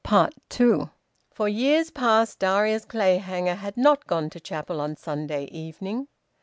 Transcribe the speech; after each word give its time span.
TWO. 0.49 0.89
For 1.31 1.47
years 1.47 1.91
past 1.91 2.39
Darius 2.39 2.85
Clayhanger 2.85 3.53
had 3.57 3.77
not 3.77 4.07
gone 4.07 4.31
to 4.31 4.39
chapel 4.39 4.81
on 4.81 4.95
Sunday 4.95 5.43
evening. 5.51 6.07